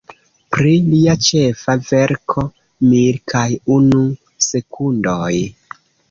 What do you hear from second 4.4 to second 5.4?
sekundoj.